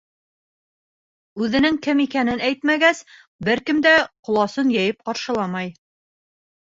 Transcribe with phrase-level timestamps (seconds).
[1.47, 3.01] Үҙенең кем икәнен әйтмәгәс,
[3.49, 3.91] бер кем дә
[4.31, 5.71] ҡоласын йәйеп ҡаршыламай.